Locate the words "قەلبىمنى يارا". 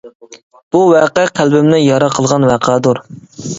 1.41-2.11